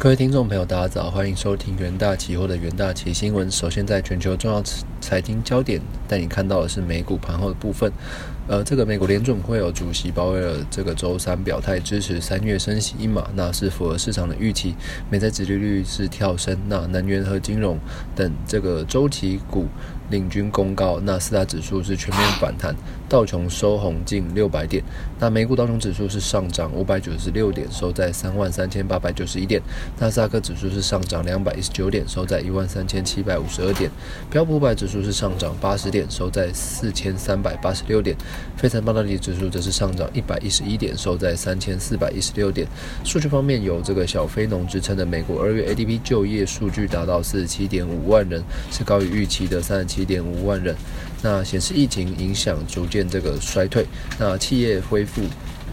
[0.00, 3.50] 各位听众朋友，大家早，欢迎收听元大期货的元大期新闻。
[3.50, 4.62] 首先，在全球重要
[5.00, 7.92] 财经焦点，带你看到的是美股盘后的部分。
[8.48, 14.74] 呃，这个美国联准会有主席鲍威尔这个周三表态支持三月升息一码，那是符合市场的预期。
[15.10, 17.78] 美债殖利率是跳升，那能源和金融
[18.16, 19.66] 等这个周期股
[20.08, 22.74] 领军攻高，那四大指数是全面反弹，
[23.06, 24.82] 道琼收红近六百点。
[25.20, 29.60] 那美股道琼指数是上涨五百九十六点，收在三万三千八百九十一点。
[29.98, 33.90] 纳斯达克指数是上涨两百一十九点，收在一万三千七百五十二点。
[34.30, 38.16] 标普五百指数是上涨八十点，收在四千三百八十六点。
[38.56, 42.66] 非常半导体指数则是上涨一百一十一点，收在三千四百一十六点。
[43.04, 50.74] 数据方面，有这个小非农支撑的美国二月 ADP 就业数据达到四十七点五万人，是高于预期的三十七点五万人。
[51.22, 53.84] 那显示疫情影响逐渐这个衰退，
[54.18, 55.22] 那企业恢复。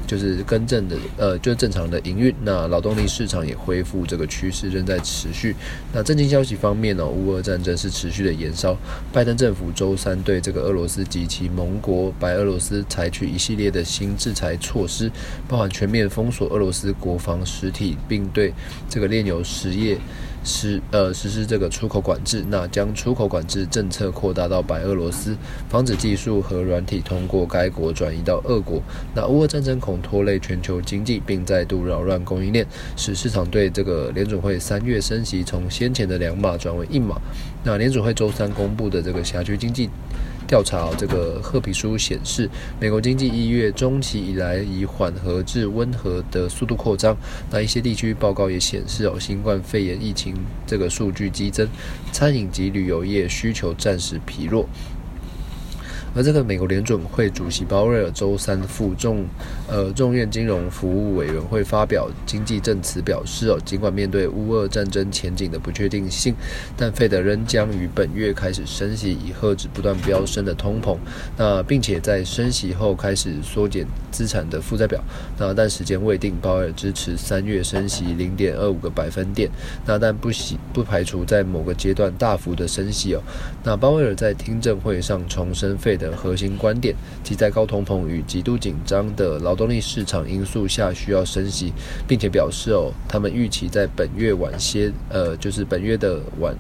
[0.06, 2.34] 就是更正的，呃，就是正常的营运。
[2.44, 5.56] 那劳动力市场也恢复，这个趋势仍在持续。
[5.94, 8.78] 那震惊消息方面呢，乌俄战争是持续的延烧。
[9.12, 15.12] 拜登政府周三对这个俄罗斯及其盟国白俄罗斯采取一系列的新制裁措施，
[15.48, 18.54] 包含全面封锁俄罗斯国防实体，并对
[18.90, 19.98] 这个炼油实业。
[20.46, 25.36] 实呃实施这个出口管制，那将出口管制政策扩大到白俄罗斯，
[25.68, 28.82] 防止技术和软体通过该国转移到俄国。
[29.14, 37.20] 那乌俄战争恐拖累全球经济，并再度扰乱供应链，使市场对这个联准会三月升息从先前的两码转为一码。
[37.64, 39.90] 那联准会周三公布的这个辖区经济。
[40.48, 47.16] 调查这个褐皮书显示，美国经济一月中期以来以缓和至温和的速度扩张。
[47.50, 50.36] 那一些地区报告也显示，哦，新冠肺炎疫情
[50.66, 51.68] 这个数据激增，
[52.12, 54.68] 餐饮及旅游业需求暂时疲弱。
[56.16, 59.26] 而这个美国联准会主席鲍威尔周三赴众
[59.68, 66.34] 呃众院金融服务委员会发表经济证词，表示哦，尽管面对乌俄战争前景的不确定性，
[66.78, 70.96] 但费德仍将于本月开始升息，以遏制不断飙升的通膨。
[71.36, 75.04] 那并且在升息后开始缩减资产的负债表。
[75.38, 79.50] 那但时间未定，鲍威尔支持三月升息零点二五个百分点。
[79.86, 83.22] 那但不喜不排除在某个阶段大幅的升息哦。
[83.66, 86.05] 那鲍威尔在听证会上重申费德。
[86.10, 91.74] 的核心观点，即在高通膨与极度紧张的劳动力市场因素下需要升息，
[92.08, 96.56] 并且表示哦，他们预期在本月晚些，呃，就是本月的晚，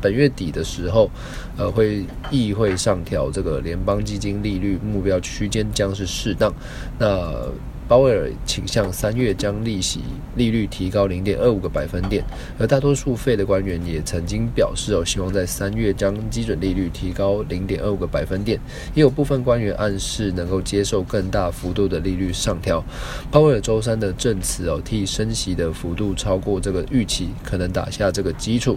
[0.00, 1.10] 本月底的时候，
[1.56, 6.52] 呃，会议会上调这个联邦基金利率目标区间将是适当。
[6.98, 7.48] 那。
[7.88, 10.00] 鲍威尔倾向三月将利息
[10.34, 12.24] 利率提高零点二五个百分点，
[12.58, 18.58] 而大多数费的官员也曾经表示哦，希望在三月将基准利率提高零点二五个百分点，
[18.94, 22.84] 也有部分官员暗示能够接受更大幅度的利率上调。
[23.30, 28.76] 鲍威尔周三的证词哦，替升息的幅度超过这个预期，可能打下这个基础。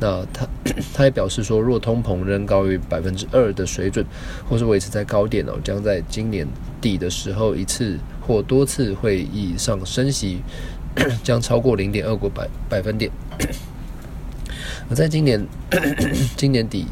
[0.00, 0.46] 那他
[0.92, 4.04] 他也表示说，若通膨仍高于百分之二的水准，
[4.48, 6.44] 或是维持在高点哦，将在今年
[6.80, 7.96] 底的时候一次。
[8.28, 10.42] 或多次会议上升息
[11.24, 13.10] 将超过零点二个百百分点。
[14.90, 15.44] 而在今年
[16.36, 16.86] 今年底，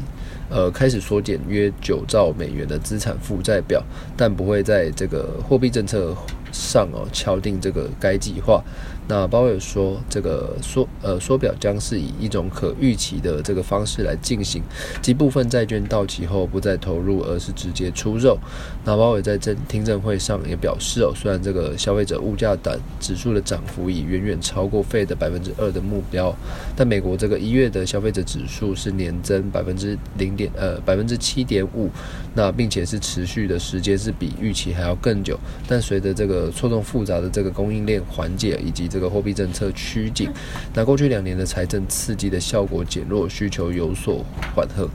[0.49, 3.83] 呃，开始缩减约九兆美元的资产负债表，
[4.17, 6.15] 但不会在这个货币政策
[6.51, 8.63] 上哦敲定这个该计划。
[9.09, 14.61] 那鲍威尔说，这个缩呃缩表将是以一种可预期的这个方式来进行，
[15.01, 18.37] 即部分债券到期后不再投入，而是直接出售。
[18.83, 26.35] 那鲍威尔在证听证会上也表示哦，虽然这个消费者物价等指数的涨幅已远远超过费的百分之二的目标，
[26.75, 31.89] 但美国这个一月的消费者指数是年增百分之零点呃百分之七点五，
[32.33, 35.39] 那并且是持续的时间是比预期还要更久。
[35.65, 40.29] 但随着这个呃错综复杂的这个供应链缓解以及这个货币政策趋紧，
[40.73, 44.23] 那过去两年的财政刺激的效果减弱，需求有所
[44.55, 44.87] 缓和。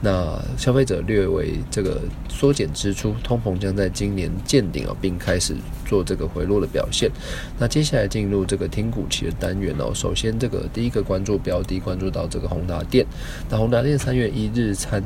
[0.00, 5.54] 那消费者略为这个缩减支出，通膨将在今年见顶哦，并开始
[5.86, 7.10] 做这个回落的表现。
[7.58, 13.06] 那接下来进入这个听股期的单元哦，首先这个第一个关注标的，关注到这个宏达电。
[13.48, 15.02] 那宏达电三月一日参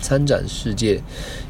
[0.00, 1.00] 参展世界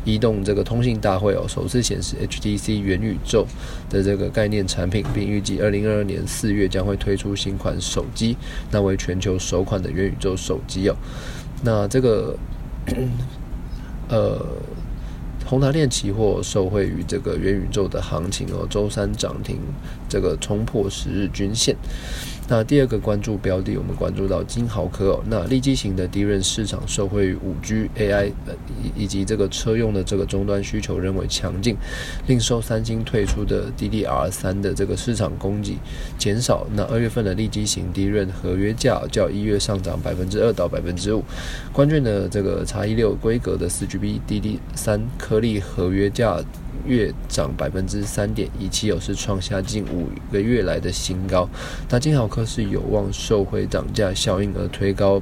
[0.07, 3.47] 移动这个通信大会哦，首次显示 HTC 元宇宙
[3.89, 8.37] 的这个概念产品，并预计二零二二年四月将会推出新款手机，
[8.71, 10.97] 那为全球首款的元宇宙手机哦。
[11.63, 12.37] 那这个。
[14.09, 14.45] 呃，
[15.47, 19.61] 红塔链期货受惠于这个元宇宙的行情哦，周三涨停，
[20.09, 21.77] 这个冲破十日均线。
[22.51, 25.21] 那第二个关注标的，我们关注到金豪科。
[25.27, 28.53] 那立基型的低润市场受惠于五 G、AI 呃
[28.83, 31.77] 以以及这个车用的这个终端需求仍为强劲，
[32.27, 35.79] 另受三星退出的 DDR 三的这个市场供给
[36.19, 41.23] 减少，那二月份的立基型低润合约价较一月上涨百分之二到百分之五。
[41.73, 46.43] 关键的这个叉一六规格的四 GB DD 三颗粒合约价。
[46.87, 51.49] 月涨百分之三点一七，有是创下近五个月来的新高。
[51.89, 55.21] 那金豪科是有望受惠涨价效应而推高，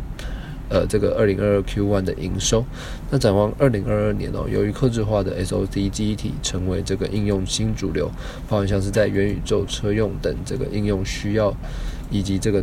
[0.68, 2.64] 呃，这个二零二二 Q one 的营收。
[3.10, 8.10] 那展望二零二二年哦，由于客制化的 SOC 记忆体成为这个应用新主流，
[8.48, 11.54] 包含像是在元宇宙、车用等这个应用需要，
[12.10, 12.62] 以及这个。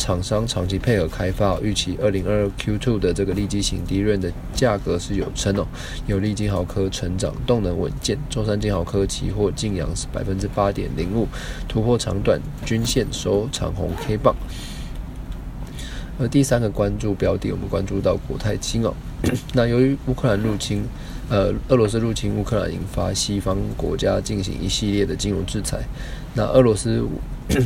[0.00, 5.66] 厂商长期配合开发，预期二零二二 Q2 的这个立基型低润的价格是有称哦，
[6.06, 11.28] 有利金豪科成长动能稳健，中山金豪科期货净阳是百分之八点零五，
[11.68, 14.34] 突破长短均线收长红 K 棒。
[16.18, 18.94] 而第三个关注标的，我们关注到国泰金哦，
[19.52, 20.82] 那由于乌克兰入侵。
[21.30, 25.78] 呃，俄罗斯入侵乌克兰，引发西方国家进行一系列的金融制裁。
[26.34, 27.06] 那俄罗斯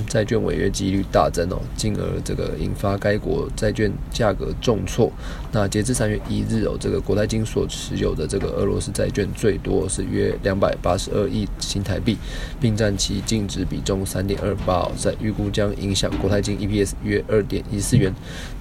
[0.09, 5.11] 债券违约几率大增哦，进而这个引发该国债券价格重挫。
[5.53, 12.17] 那截至三月一日哦，这个国泰金所持有的这个俄罗斯债券最多是约两百八十二亿新台币，
[12.61, 18.13] 并占其净值比重三点二八，在预估将影响国泰金 EPS 约二点一四元。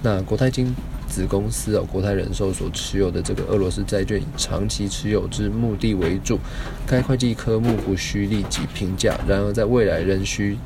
[0.02, 0.74] 那国泰金。
[1.06, 6.40] 子公司哦，国泰人寿所持有的这个俄罗斯债券，以长期持有之目的为主。
[6.86, 10.56] 该会计科目不需立即评价，然而在未来仍需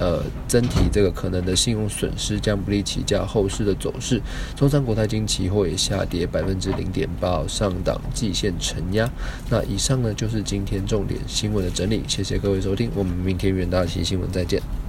[0.00, 4.20] 呃增提这个可能的信用损失，将不利起价后市的走势。
[4.56, 9.08] 中山国泰金期货也下跌百分之零点八，上档季线承压。
[9.48, 14.79] 那以上呢就是今天重点新闻的整理，谢谢各位收听，我们明天远大期新闻再见。